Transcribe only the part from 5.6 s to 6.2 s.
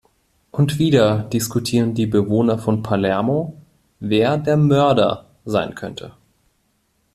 könnte.